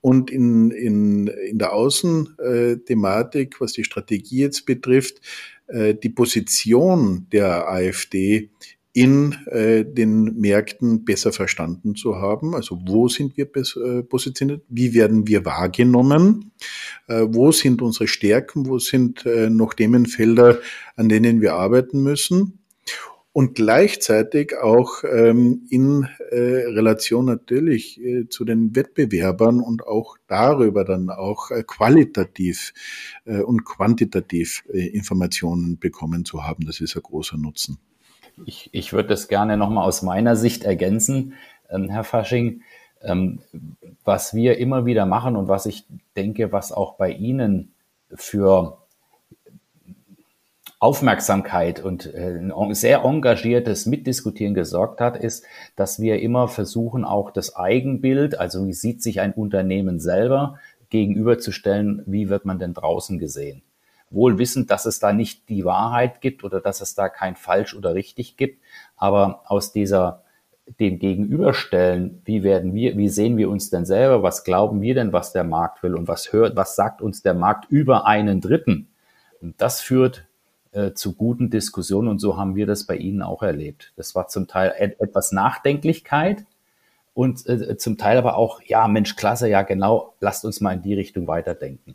Und 0.00 0.30
in, 0.30 0.70
in, 0.70 1.26
in 1.26 1.58
der 1.58 1.72
Außenthematik, 1.72 3.60
was 3.60 3.72
die 3.72 3.84
Strategie 3.84 4.38
jetzt 4.38 4.66
betrifft, 4.66 5.20
äh, 5.66 5.94
die 5.94 6.10
Position 6.10 7.26
der 7.32 7.68
AfD 7.68 8.50
in 8.96 9.36
äh, 9.50 9.84
den 9.84 10.38
Märkten 10.38 11.04
besser 11.04 11.30
verstanden 11.30 11.96
zu 11.96 12.16
haben. 12.16 12.54
Also 12.54 12.80
wo 12.86 13.08
sind 13.08 13.36
wir 13.36 13.46
äh, 13.54 14.02
positioniert? 14.02 14.62
Wie 14.70 14.94
werden 14.94 15.26
wir 15.26 15.44
wahrgenommen? 15.44 16.52
Äh, 17.06 17.26
wo 17.28 17.52
sind 17.52 17.82
unsere 17.82 18.08
Stärken? 18.08 18.66
Wo 18.66 18.78
sind 18.78 19.26
äh, 19.26 19.50
noch 19.50 19.74
Themenfelder, 19.74 20.60
an 20.94 21.10
denen 21.10 21.42
wir 21.42 21.56
arbeiten 21.56 22.02
müssen? 22.02 22.60
Und 23.36 23.54
gleichzeitig 23.54 24.56
auch 24.56 25.04
ähm, 25.04 25.66
in 25.68 26.08
äh, 26.30 26.38
Relation 26.38 27.26
natürlich 27.26 28.00
äh, 28.02 28.30
zu 28.30 28.46
den 28.46 28.74
Wettbewerbern 28.74 29.60
und 29.60 29.86
auch 29.86 30.16
darüber 30.26 30.86
dann 30.86 31.10
auch 31.10 31.50
äh, 31.50 31.62
qualitativ 31.62 32.72
äh, 33.26 33.42
und 33.42 33.66
quantitativ 33.66 34.64
äh, 34.72 34.86
Informationen 34.86 35.78
bekommen 35.78 36.24
zu 36.24 36.44
haben. 36.44 36.64
Das 36.64 36.80
ist 36.80 36.96
ein 36.96 37.02
großer 37.02 37.36
Nutzen. 37.36 37.78
Ich, 38.46 38.70
ich 38.72 38.94
würde 38.94 39.10
das 39.10 39.28
gerne 39.28 39.58
nochmal 39.58 39.86
aus 39.86 40.00
meiner 40.00 40.34
Sicht 40.34 40.64
ergänzen, 40.64 41.34
ähm, 41.68 41.90
Herr 41.90 42.04
Fasching. 42.04 42.62
Ähm, 43.02 43.40
was 44.02 44.32
wir 44.32 44.56
immer 44.56 44.86
wieder 44.86 45.04
machen 45.04 45.36
und 45.36 45.46
was 45.46 45.66
ich 45.66 45.84
denke, 46.16 46.52
was 46.52 46.72
auch 46.72 46.96
bei 46.96 47.10
Ihnen 47.10 47.74
für 48.14 48.78
Aufmerksamkeit 50.86 51.82
und 51.82 52.14
äh, 52.14 52.38
ein 52.38 52.74
sehr 52.74 53.02
engagiertes 53.02 53.86
Mitdiskutieren 53.86 54.54
gesorgt 54.54 55.00
hat, 55.00 55.16
ist, 55.16 55.44
dass 55.74 55.98
wir 56.00 56.20
immer 56.20 56.46
versuchen, 56.46 57.04
auch 57.04 57.32
das 57.32 57.56
Eigenbild, 57.56 58.38
also 58.38 58.64
wie 58.68 58.72
sieht 58.72 59.02
sich 59.02 59.20
ein 59.20 59.32
Unternehmen 59.32 59.98
selber, 59.98 60.60
gegenüberzustellen, 60.90 62.04
wie 62.06 62.28
wird 62.28 62.44
man 62.44 62.60
denn 62.60 62.72
draußen 62.72 63.18
gesehen 63.18 63.62
wohl 64.08 64.38
wissend, 64.38 64.70
dass 64.70 64.86
es 64.86 65.00
da 65.00 65.12
nicht 65.12 65.48
die 65.48 65.64
Wahrheit 65.64 66.20
gibt 66.20 66.44
oder 66.44 66.60
dass 66.60 66.80
es 66.80 66.94
da 66.94 67.08
kein 67.08 67.34
falsch 67.34 67.74
oder 67.74 67.96
richtig 67.96 68.36
gibt. 68.36 68.62
Aber 68.96 69.42
aus 69.46 69.72
dieser, 69.72 70.22
dem 70.78 71.00
Gegenüberstellen, 71.00 72.22
wie 72.24 72.44
werden 72.44 72.72
wir, 72.72 72.96
wie 72.96 73.08
sehen 73.08 73.36
wir 73.36 73.50
uns 73.50 73.68
denn 73.68 73.84
selber? 73.84 74.22
Was 74.22 74.44
glauben 74.44 74.80
wir 74.80 74.94
denn, 74.94 75.12
was 75.12 75.32
der 75.32 75.42
Markt 75.42 75.82
will? 75.82 75.96
Und 75.96 76.06
was 76.06 76.32
hört, 76.32 76.54
was 76.54 76.76
sagt 76.76 77.02
uns 77.02 77.22
der 77.22 77.34
Markt 77.34 77.66
über 77.68 78.06
einen 78.06 78.40
Dritten? 78.40 78.88
Und 79.40 79.60
das 79.60 79.80
führt 79.80 80.26
äh, 80.76 80.92
zu 80.92 81.14
guten 81.14 81.48
Diskussionen 81.48 82.08
und 82.08 82.18
so 82.18 82.36
haben 82.36 82.54
wir 82.54 82.66
das 82.66 82.84
bei 82.84 82.96
Ihnen 82.96 83.22
auch 83.22 83.42
erlebt. 83.42 83.94
Das 83.96 84.14
war 84.14 84.28
zum 84.28 84.46
Teil 84.46 84.74
et 84.78 85.00
etwas 85.00 85.32
Nachdenklichkeit 85.32 86.44
und 87.14 87.48
äh, 87.48 87.78
zum 87.78 87.96
Teil 87.96 88.18
aber 88.18 88.36
auch, 88.36 88.60
ja, 88.60 88.86
Mensch, 88.86 89.16
klasse, 89.16 89.48
ja, 89.48 89.62
genau, 89.62 90.12
lasst 90.20 90.44
uns 90.44 90.60
mal 90.60 90.74
in 90.74 90.82
die 90.82 90.92
Richtung 90.92 91.26
weiterdenken. 91.28 91.94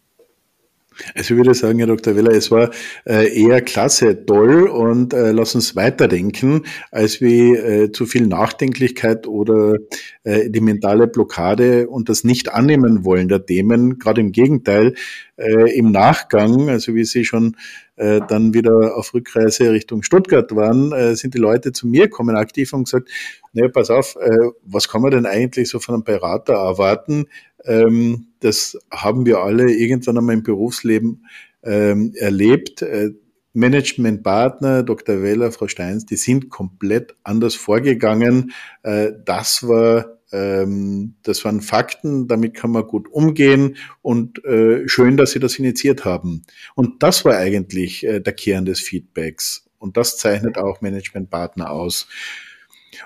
Also 1.13 1.35
ich 1.35 1.37
würde 1.37 1.53
sagen, 1.53 1.77
Herr 1.77 1.87
Dr. 1.87 2.15
Weller, 2.15 2.31
es 2.31 2.49
war 2.49 2.71
äh, 3.05 3.31
eher 3.39 3.61
klasse, 3.61 4.25
toll 4.25 4.67
und 4.67 5.13
äh, 5.13 5.31
lass 5.31 5.53
uns 5.53 5.75
weiterdenken, 5.75 6.65
als 6.89 7.21
wie 7.21 7.91
zu 7.91 8.07
viel 8.07 8.25
Nachdenklichkeit 8.25 9.27
oder 9.27 9.77
die 10.25 10.61
mentale 10.61 11.07
Blockade 11.07 11.87
und 11.87 12.09
das 12.09 12.23
Nicht-Annehmen 12.23 13.05
wollen 13.05 13.27
der 13.27 13.45
Themen. 13.45 13.99
Gerade 13.99 14.21
im 14.21 14.31
Gegenteil, 14.31 14.93
im 15.37 15.91
Nachgang, 15.91 16.69
also 16.69 16.93
wie 16.93 17.05
Sie 17.05 17.25
schon 17.25 17.55
äh, 18.01 18.19
dann 18.27 18.55
wieder 18.55 18.97
auf 18.97 19.13
Rückreise 19.13 19.71
Richtung 19.71 20.01
Stuttgart 20.01 20.55
waren, 20.55 20.91
äh, 20.91 21.15
sind 21.15 21.35
die 21.35 21.39
Leute 21.39 21.71
zu 21.71 21.87
mir 21.87 22.05
gekommen 22.07 22.35
aktiv 22.35 22.73
und 22.73 22.85
gesagt, 22.85 23.09
naja, 23.53 23.69
pass 23.69 23.91
auf, 23.91 24.15
äh, 24.15 24.49
was 24.63 24.89
kann 24.89 25.03
man 25.03 25.11
denn 25.11 25.27
eigentlich 25.27 25.69
so 25.69 25.79
von 25.79 25.93
einem 25.93 26.03
Berater 26.03 26.53
erwarten? 26.53 27.27
Ähm, 27.63 28.27
das 28.39 28.75
haben 28.91 29.27
wir 29.27 29.39
alle 29.39 29.71
irgendwann 29.71 30.17
einmal 30.17 30.33
im 30.33 30.41
Berufsleben 30.41 31.27
ähm, 31.63 32.13
erlebt. 32.15 32.81
Äh, 32.81 33.11
Managementpartner, 33.53 34.81
Dr. 34.81 35.21
Weller, 35.21 35.51
Frau 35.51 35.67
Steins, 35.67 36.05
die 36.07 36.15
sind 36.15 36.49
komplett 36.49 37.15
anders 37.23 37.53
vorgegangen. 37.53 38.51
Äh, 38.81 39.11
das 39.25 39.67
war 39.67 40.20
ähm, 40.31 41.15
das 41.23 41.43
waren 41.45 41.61
Fakten, 41.61 42.27
damit 42.27 42.53
kann 42.53 42.71
man 42.71 42.87
gut 42.87 43.07
umgehen 43.11 43.77
und 44.01 44.43
äh, 44.45 44.87
schön, 44.87 45.17
dass 45.17 45.31
Sie 45.31 45.39
das 45.39 45.59
initiiert 45.59 46.05
haben. 46.05 46.43
Und 46.75 47.03
das 47.03 47.25
war 47.25 47.37
eigentlich 47.37 48.05
äh, 48.05 48.19
der 48.19 48.33
Kern 48.33 48.65
des 48.65 48.79
Feedbacks. 48.79 49.67
Und 49.77 49.97
das 49.97 50.17
zeichnet 50.17 50.57
auch 50.57 50.81
Managementpartner 50.81 51.71
aus. 51.71 52.07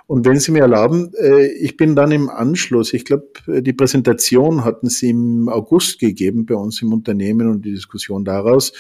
Und 0.08 0.26
wenn 0.26 0.40
Sie 0.40 0.52
mir 0.52 0.62
erlauben, 0.62 1.12
äh, 1.20 1.48
ich 1.48 1.78
bin 1.78 1.96
dann 1.96 2.12
im 2.12 2.30
Anschluss, 2.30 2.94
ich 2.94 3.06
glaube, 3.06 3.28
die 3.48 3.74
Präsentation 3.74 4.64
hatten 4.64 4.90
Sie 4.90 5.10
im 5.10 5.50
August 5.50 6.00
gegeben 6.00 6.46
bei 6.46 6.56
uns 6.56 6.82
im 6.82 6.94
Unternehmen 6.94 7.50
und 7.50 7.66
die 7.66 7.74
Diskussion 7.74 8.26
daraus. 8.26 8.74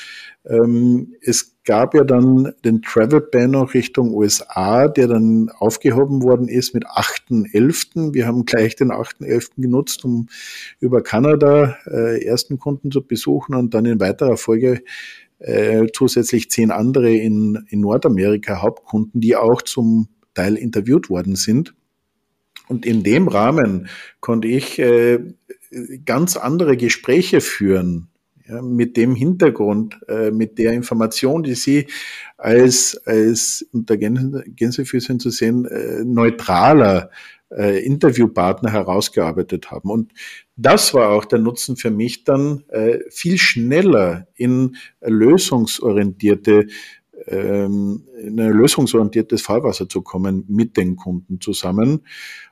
Ähm, 0.47 1.15
es 1.21 1.55
gab 1.63 1.95
ja 1.95 2.03
dann 2.03 2.53
den 2.63 2.81
Travel 2.81 3.21
Ban 3.21 3.51
noch 3.51 3.73
Richtung 3.73 4.13
USA, 4.13 4.87
der 4.87 5.07
dann 5.07 5.49
aufgehoben 5.57 6.21
worden 6.21 6.47
ist 6.47 6.73
mit 6.73 6.85
8.11. 6.85 8.13
Wir 8.13 8.27
haben 8.27 8.45
gleich 8.45 8.75
den 8.75 8.91
8.11. 8.91 9.61
genutzt, 9.61 10.05
um 10.05 10.27
über 10.79 11.01
Kanada 11.01 11.77
äh, 11.87 12.23
ersten 12.23 12.59
Kunden 12.59 12.91
zu 12.91 13.01
besuchen 13.01 13.55
und 13.55 13.73
dann 13.73 13.85
in 13.85 13.99
weiterer 13.99 14.37
Folge 14.37 14.83
äh, 15.39 15.87
zusätzlich 15.93 16.49
zehn 16.49 16.71
andere 16.71 17.13
in, 17.13 17.65
in 17.69 17.81
Nordamerika 17.81 18.61
Hauptkunden, 18.61 19.19
die 19.19 19.35
auch 19.35 19.61
zum 19.61 20.07
Teil 20.35 20.55
interviewt 20.55 21.09
worden 21.09 21.35
sind. 21.35 21.73
Und 22.67 22.85
in 22.85 23.03
dem 23.03 23.27
Rahmen 23.27 23.87
konnte 24.19 24.47
ich 24.47 24.79
äh, 24.79 25.19
ganz 26.05 26.37
andere 26.37 26.77
Gespräche 26.77 27.41
führen, 27.41 28.09
ja, 28.47 28.61
mit 28.61 28.95
dem 28.95 29.15
Hintergrund, 29.15 29.99
äh, 30.07 30.31
mit 30.31 30.59
der 30.59 30.73
Information, 30.73 31.43
die 31.43 31.55
Sie 31.55 31.87
als, 32.37 33.01
als 33.05 33.67
unter 33.71 33.97
Gänsefüßchen 33.97 35.19
zu 35.19 35.31
sehen, 35.31 35.65
äh, 35.65 36.03
neutraler 36.03 37.09
äh, 37.49 37.83
Interviewpartner 37.85 38.71
herausgearbeitet 38.71 39.71
haben. 39.71 39.89
Und 39.89 40.11
das 40.55 40.93
war 40.93 41.09
auch 41.09 41.25
der 41.25 41.39
Nutzen 41.39 41.75
für 41.75 41.91
mich 41.91 42.23
dann, 42.23 42.63
äh, 42.69 42.99
viel 43.09 43.37
schneller 43.37 44.27
in 44.35 44.75
lösungsorientierte 45.01 46.67
ähm, 47.27 48.03
in 48.17 48.39
ein 48.39 48.51
lösungsorientiertes 48.51 49.41
Fahrwasser 49.41 49.89
zu 49.89 50.01
kommen 50.01 50.45
mit 50.47 50.77
den 50.77 50.95
Kunden 50.95 51.41
zusammen. 51.41 52.01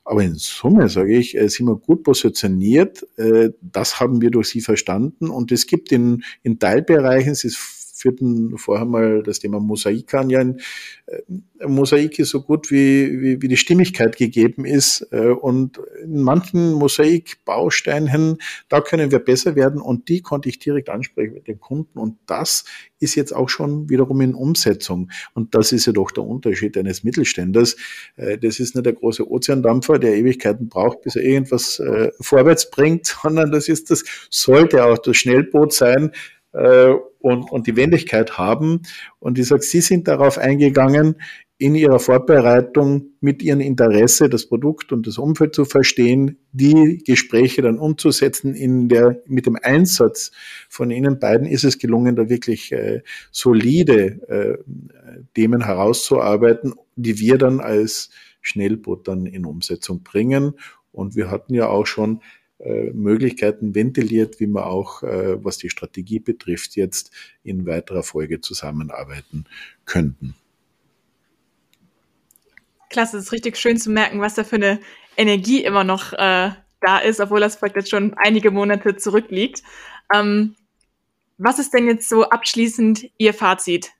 Aber 0.06 0.24
in 0.24 0.36
Summe, 0.36 0.90
sage 0.90 1.18
ich, 1.18 1.38
äh, 1.38 1.48
sind 1.48 1.68
wir 1.68 1.76
gut 1.76 2.04
positioniert. 2.04 3.08
Äh, 3.18 3.52
das 3.62 4.00
haben 4.00 4.22
wir 4.22 4.32
durch 4.32 4.50
Sie 4.50 4.62
verstanden. 4.62 5.30
Und 5.30 5.52
es 5.52 5.68
gibt 5.68 5.92
in, 5.92 6.24
in 6.42 6.60
Teilbereichen, 6.60 7.32
es 7.32 7.44
ist 7.44 7.83
führten 7.94 8.58
vorher 8.58 8.86
mal 8.86 9.22
das 9.22 9.40
Thema 9.40 9.60
Mosaik 9.60 10.14
an. 10.16 10.30
Ja, 10.30 10.40
ein, 10.40 10.60
äh, 11.06 11.68
Mosaik 11.68 12.18
ist 12.20 12.30
so 12.30 12.42
gut, 12.42 12.72
wie, 12.72 13.22
wie, 13.22 13.42
wie 13.42 13.48
die 13.48 13.58
Stimmigkeit 13.58 14.18
gegeben 14.18 14.66
ist. 14.66 15.08
Äh, 15.12 15.28
und 15.28 15.80
in 16.02 16.22
manchen 16.22 16.74
Mosaikbausteinen, 16.74 18.40
da 18.68 18.82
können 18.82 19.12
wir 19.12 19.20
besser 19.20 19.56
werden. 19.56 19.80
Und 19.80 20.10
die 20.10 20.22
konnte 20.22 20.50
ich 20.50 20.58
direkt 20.58 20.90
ansprechen 20.90 21.36
mit 21.36 21.48
den 21.48 21.60
Kunden. 21.60 22.00
Und 22.00 22.18
das 22.26 22.66
ist 23.00 23.14
jetzt 23.14 23.34
auch 23.34 23.48
schon 23.48 23.90
wiederum 23.90 24.22
in 24.22 24.34
Umsetzung. 24.34 25.12
Und 25.36 25.54
das 25.54 25.72
ist 25.72 25.86
ja 25.86 25.94
doch 25.94 26.10
der 26.10 26.24
Unterschied 26.24 26.76
eines 26.78 27.04
Mittelständers. 27.04 27.76
Äh, 28.16 28.40
das 28.40 28.60
ist 28.60 28.74
nicht 28.74 28.86
der 28.88 28.94
große 28.94 29.30
Ozeandampfer, 29.30 30.00
der 30.00 30.16
Ewigkeiten 30.16 30.68
braucht, 30.68 31.04
bis 31.04 31.16
er 31.16 31.24
irgendwas 31.24 31.82
vorwärts 32.20 32.72
bringt, 32.72 33.06
sondern 33.24 33.52
das 33.52 33.70
ist 33.70 33.92
das, 33.92 34.04
sollte 34.30 34.84
auch 34.84 34.98
das 34.98 35.16
Schnellboot 35.18 35.74
sein, 35.74 36.12
äh, 36.54 36.94
und, 37.20 37.52
und 37.52 37.68
die 37.68 37.76
Wendigkeit 37.76 38.38
haben. 38.38 38.82
Und 39.20 39.40
ich 39.40 39.48
sage, 39.48 39.64
Sie 39.64 39.82
sind 39.82 40.08
darauf 40.08 40.38
eingegangen, 40.38 41.16
in 41.58 41.76
Ihrer 41.76 42.00
Vorbereitung 42.00 43.14
mit 43.22 43.42
Ihrem 43.42 43.62
Interesse 43.62 44.28
das 44.28 44.48
Produkt 44.48 44.92
und 44.92 45.08
das 45.08 45.18
Umfeld 45.18 45.56
zu 45.56 45.66
verstehen, 45.66 46.38
die 46.52 47.02
Gespräche 47.06 47.62
dann 47.62 47.80
umzusetzen. 47.80 48.54
In 48.54 48.90
der, 48.90 49.22
mit 49.28 49.46
dem 49.46 49.58
Einsatz 49.62 50.32
von 50.68 50.92
Ihnen 50.92 51.20
beiden 51.20 51.48
ist 51.48 51.64
es 51.64 51.78
gelungen, 51.78 52.16
da 52.16 52.28
wirklich 52.28 52.72
äh, 52.72 53.02
solide 53.32 54.20
äh, 54.28 55.24
Themen 55.36 55.64
herauszuarbeiten, 55.64 56.74
die 56.96 57.20
wir 57.20 57.38
dann 57.38 57.62
als 57.62 58.10
Schnellboot 58.42 59.08
dann 59.08 59.26
in 59.26 59.46
Umsetzung 59.46 60.04
bringen. 60.04 60.56
Und 60.92 61.16
wir 61.16 61.32
hatten 61.32 61.54
ja 61.54 61.68
auch 61.68 61.86
schon 61.86 62.22
äh, 62.64 62.92
Möglichkeiten 62.92 63.76
ventiliert, 63.76 64.40
wie 64.40 64.48
wir 64.48 64.68
auch, 64.68 65.04
äh, 65.04 65.44
was 65.44 65.58
die 65.58 65.70
Strategie 65.70 66.20
betrifft, 66.20 66.76
jetzt 66.76 67.12
in 67.44 67.66
weiterer 67.66 68.04
Folge 68.04 68.40
zusammenarbeiten 68.40 69.46
könnten. 69.86 70.36
Klasse, 72.90 73.18
es 73.18 73.26
ist 73.26 73.32
richtig 73.34 73.58
schön 73.58 73.78
zu 73.78 73.90
merken, 73.90 74.22
was 74.22 74.36
da 74.36 74.44
für 74.44 74.56
eine 74.56 74.80
Energie 75.18 75.64
immer 75.64 75.84
noch 75.84 76.14
äh, 76.14 76.52
da 76.80 77.00
ist, 77.00 77.20
obwohl 77.20 77.40
das 77.40 77.58
Projekt 77.58 77.76
jetzt 77.76 77.90
schon 77.90 78.14
einige 78.16 78.52
Monate 78.52 78.96
zurückliegt. 78.96 79.64
Ähm, 80.14 80.56
was 81.38 81.60
ist 81.60 81.74
denn 81.74 81.88
jetzt 81.88 82.08
so 82.08 82.30
abschließend 82.30 83.10
Ihr 83.18 83.34
Fazit? 83.34 83.92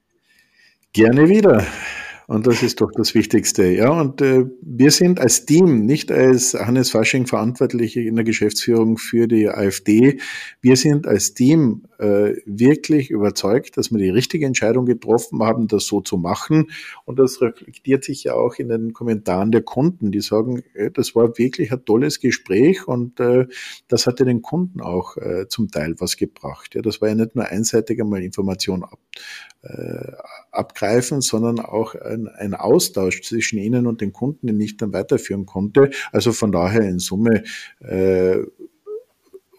Gerne 0.94 1.28
wieder. 1.28 1.66
Und 2.28 2.48
das 2.48 2.64
ist 2.64 2.82
doch 2.82 2.92
das 2.92 3.14
Wichtigste. 3.16 3.66
Ja, 3.66 3.90
und 3.90 4.22
äh, 4.22 4.46
wir 4.62 4.92
sind 4.92 5.20
als 5.20 5.46
Team, 5.46 5.86
nicht 5.86 6.12
als 6.12 6.54
Hannes 6.54 6.92
Fasching 6.92 7.28
Verantwortliche 7.28 8.02
in 8.02 8.16
der 8.16 8.24
Geschäftsführung 8.24 8.98
für 8.98 9.28
die 9.28 9.50
AfD, 9.50 10.20
wir 10.62 10.76
sind 10.78 11.08
als 11.08 11.34
Team 11.34 11.84
äh, 12.00 12.36
wirklich 12.46 13.10
überzeugt, 13.10 13.78
dass 13.78 13.92
wir 13.92 13.98
die 13.98 14.10
richtige 14.10 14.46
Entscheidung 14.46 14.86
getroffen 14.86 15.42
haben, 15.42 15.68
das 15.68 15.86
so 15.86 16.02
zu 16.02 16.18
machen. 16.18 16.72
Und 17.06 17.20
das 17.20 17.42
reflektiert 17.42 18.04
sich 18.04 18.24
ja 18.24 18.34
auch 18.34 18.56
in 18.56 18.70
den 18.70 18.94
Kommentaren 18.94 19.52
der 19.52 19.62
Kunden, 19.62 20.12
die 20.12 20.22
sagen, 20.22 20.64
äh, 20.74 20.92
das 20.92 21.16
war 21.16 21.38
wirklich 21.38 21.72
ein 21.72 21.86
tolles 21.86 22.20
Gespräch 22.20 22.88
und 22.88 23.20
äh, 23.20 23.48
das 23.88 24.08
hatte 24.08 24.26
den 24.26 24.42
Kunden 24.42 24.82
auch 24.82 25.18
äh, 25.18 25.48
zum 25.48 25.70
Teil 25.70 25.96
was 26.00 26.18
gebracht. 26.18 26.76
Ja, 26.76 26.82
das 26.82 27.02
war 27.02 27.10
ja 27.10 27.16
nicht 27.16 27.36
nur 27.36 27.46
einseitig 27.46 28.00
einmal 28.02 28.24
Information 28.24 28.84
ab, 28.84 29.00
abgreifen, 30.52 31.22
sondern 31.22 31.60
auch 31.60 31.96
ein, 31.96 32.28
ein 32.28 32.54
Austausch 32.54 33.22
zwischen 33.22 33.60
Ihnen 33.60 33.88
und 33.88 34.02
den 34.02 34.12
Kunden, 34.12 34.48
den 34.48 34.60
ich 34.60 34.78
dann 34.78 34.94
weiterführen 34.94 35.46
konnte. 35.46 35.90
Also 36.12 36.34
von 36.34 36.52
daher 36.52 36.82
in 36.82 37.00
Summe 37.00 37.44
äh, 37.80 38.40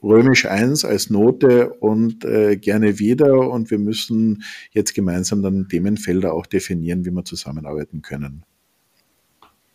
römisch 0.02 0.46
1 0.46 0.84
als 0.84 1.10
Note 1.10 1.70
und 1.70 2.24
äh, 2.24 2.56
gerne 2.56 2.98
wieder. 2.98 3.48
Und 3.48 3.70
wir 3.70 3.78
müssen 3.78 4.44
jetzt 4.70 4.94
gemeinsam 4.94 5.42
dann 5.42 5.68
Themenfelder 5.68 6.34
auch 6.34 6.46
definieren, 6.46 7.04
wie 7.06 7.10
wir 7.10 7.24
zusammenarbeiten 7.24 8.02
können. 8.02 8.44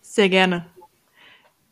Sehr 0.01 0.29
gerne. 0.29 0.67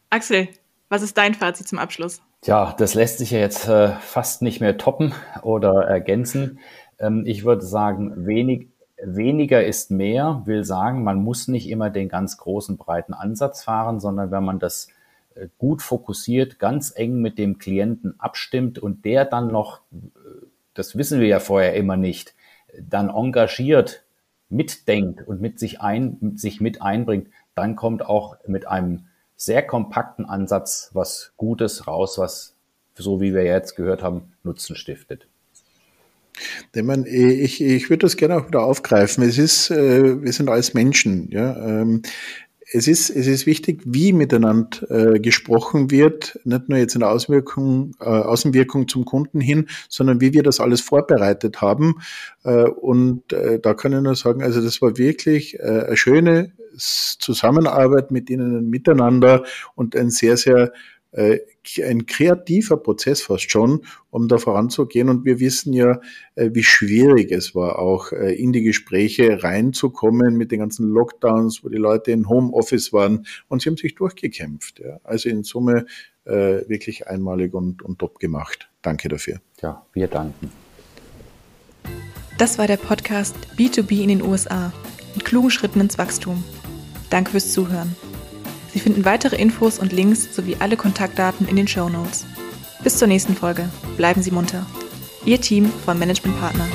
Axel, 0.09 0.47
was 0.89 1.01
ist 1.03 1.17
dein 1.17 1.33
Fazit 1.33 1.67
zum 1.67 1.79
Abschluss? 1.79 2.21
Ja, 2.45 2.73
das 2.77 2.93
lässt 2.93 3.17
sich 3.17 3.31
ja 3.31 3.39
jetzt 3.39 3.67
äh, 3.67 3.89
fast 3.99 4.41
nicht 4.41 4.61
mehr 4.61 4.77
toppen 4.77 5.13
oder 5.41 5.83
ergänzen. 5.85 6.59
Ähm, 6.99 7.23
ich 7.25 7.43
würde 7.43 7.65
sagen, 7.65 8.25
wenig, 8.25 8.69
weniger 9.01 9.63
ist 9.63 9.91
mehr, 9.91 10.41
will 10.45 10.63
sagen, 10.63 11.03
man 11.03 11.17
muss 11.23 11.47
nicht 11.47 11.69
immer 11.69 11.89
den 11.89 12.09
ganz 12.09 12.37
großen, 12.37 12.77
breiten 12.77 13.13
Ansatz 13.13 13.63
fahren, 13.63 13.99
sondern 13.99 14.31
wenn 14.31 14.43
man 14.43 14.59
das 14.59 14.87
äh, 15.35 15.47
gut 15.57 15.81
fokussiert, 15.81 16.59
ganz 16.59 16.93
eng 16.95 17.21
mit 17.21 17.37
dem 17.37 17.57
Klienten 17.57 18.19
abstimmt 18.19 18.79
und 18.79 19.05
der 19.05 19.25
dann 19.25 19.47
noch, 19.47 19.81
äh, 19.91 20.45
das 20.73 20.97
wissen 20.97 21.19
wir 21.19 21.27
ja 21.27 21.39
vorher 21.39 21.75
immer 21.75 21.97
nicht, 21.97 22.33
dann 22.79 23.09
engagiert 23.09 24.03
mitdenkt 24.49 25.27
und 25.27 25.41
mit 25.41 25.59
sich 25.59 25.81
ein, 25.81 26.33
sich 26.35 26.61
mit 26.61 26.81
einbringt, 26.81 27.29
dann 27.55 27.75
kommt 27.75 28.05
auch 28.05 28.37
mit 28.47 28.67
einem 28.67 29.07
sehr 29.35 29.65
kompakten 29.65 30.25
Ansatz 30.25 30.91
was 30.93 31.33
Gutes 31.37 31.87
raus, 31.87 32.17
was, 32.17 32.55
so 32.95 33.21
wie 33.21 33.33
wir 33.33 33.43
jetzt 33.43 33.75
gehört 33.75 34.03
haben, 34.03 34.33
Nutzen 34.43 34.75
stiftet. 34.75 35.27
Ich, 37.05 37.61
ich 37.61 37.89
würde 37.89 38.01
das 38.01 38.17
gerne 38.17 38.37
auch 38.37 38.47
wieder 38.47 38.63
aufgreifen. 38.63 39.23
Es 39.23 39.37
ist, 39.37 39.71
äh, 39.71 40.21
wir 40.21 40.33
sind 40.33 40.49
alles 40.49 40.73
Menschen. 40.73 41.29
Ja? 41.31 41.55
Ähm, 41.57 42.01
es 42.71 42.87
ist, 42.87 43.09
es 43.09 43.27
ist 43.27 43.45
wichtig, 43.45 43.81
wie 43.85 44.11
miteinander 44.11 44.89
äh, 44.89 45.19
gesprochen 45.19 45.89
wird, 45.89 46.39
nicht 46.43 46.67
nur 46.67 46.77
jetzt 46.77 46.95
in 46.95 46.99
der 46.99 47.11
Auswirkung, 47.11 47.95
äh, 47.99 48.05
Außenwirkung 48.05 48.87
zum 48.87 49.05
Kunden 49.05 49.39
hin, 49.39 49.67
sondern 49.87 50.19
wie 50.19 50.33
wir 50.33 50.43
das 50.43 50.59
alles 50.59 50.81
vorbereitet 50.81 51.61
haben. 51.61 51.95
Äh, 52.43 52.63
und 52.63 53.31
äh, 53.31 53.59
da 53.59 53.73
kann 53.73 53.93
ich 53.93 54.01
nur 54.01 54.15
sagen, 54.15 54.43
also 54.43 54.61
das 54.61 54.81
war 54.81 54.97
wirklich 54.97 55.59
äh, 55.59 55.85
eine 55.87 55.97
schöne 55.97 56.51
Zusammenarbeit 56.77 58.11
mit 58.11 58.29
ihnen 58.29 58.69
miteinander 58.69 59.43
und 59.75 59.95
ein 59.95 60.09
sehr, 60.09 60.37
sehr 60.37 60.65
äh, 60.65 60.69
ein 61.13 62.05
kreativer 62.05 62.77
Prozess 62.77 63.21
fast 63.21 63.49
schon, 63.49 63.81
um 64.09 64.27
da 64.27 64.37
voranzugehen. 64.37 65.09
Und 65.09 65.25
wir 65.25 65.39
wissen 65.39 65.73
ja, 65.73 65.99
äh, 66.35 66.49
wie 66.53 66.63
schwierig 66.63 67.31
es 67.31 67.55
war, 67.55 67.79
auch 67.79 68.11
äh, 68.11 68.33
in 68.33 68.51
die 68.51 68.63
Gespräche 68.63 69.43
reinzukommen 69.43 70.35
mit 70.35 70.51
den 70.51 70.59
ganzen 70.59 70.87
Lockdowns, 70.89 71.63
wo 71.63 71.69
die 71.69 71.77
Leute 71.77 72.11
in 72.11 72.29
Homeoffice 72.29 72.93
waren. 72.93 73.25
Und 73.47 73.61
sie 73.61 73.69
haben 73.69 73.77
sich 73.77 73.95
durchgekämpft. 73.95 74.81
Also 75.03 75.29
in 75.29 75.43
Summe 75.43 75.85
wirklich 76.25 77.07
einmalig 77.07 77.53
und, 77.53 77.81
und 77.81 77.99
top 77.99 78.19
gemacht. 78.19 78.69
Danke 78.81 79.07
dafür. 79.07 79.39
Ja, 79.61 79.85
wir 79.93 80.07
danken. 80.07 80.51
Das 82.37 82.57
war 82.57 82.67
der 82.67 82.75
Podcast 82.75 83.35
B2B 83.57 84.03
in 84.03 84.09
den 84.09 84.21
USA 84.21 84.73
mit 85.15 85.25
klugen 85.25 85.49
Schritten 85.49 85.79
ins 85.79 85.97
Wachstum. 85.97 86.43
Danke 87.09 87.31
fürs 87.31 87.51
Zuhören. 87.51 87.95
Sie 88.77 88.83
finden 88.83 89.05
weitere 89.05 89.37
Infos 89.37 89.79
und 89.79 89.91
Links 89.91 90.35
sowie 90.35 90.57
alle 90.59 90.77
Kontaktdaten 90.77 91.47
in 91.47 91.55
den 91.55 91.67
Show 91.67 91.89
Notes. 91.89 92.27
Bis 92.83 92.95
zur 92.95 93.07
nächsten 93.07 93.35
Folge. 93.35 93.67
Bleiben 93.97 94.21
Sie 94.21 94.29
munter. 94.29 94.67
Ihr 95.25 95.41
Team 95.41 95.71
von 95.83 95.97
Management 95.97 96.39
Partner. 96.39 96.67